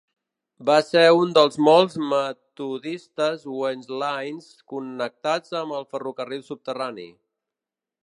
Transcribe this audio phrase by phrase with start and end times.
[0.69, 7.11] Va ser un dels molts metodistes wesleyans connectats amb el ferrocarril subterrani.